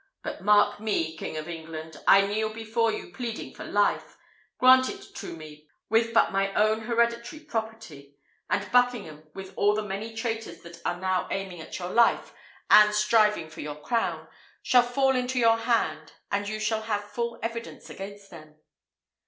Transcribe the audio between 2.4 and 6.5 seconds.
before you pleading for life; grant it to me, with but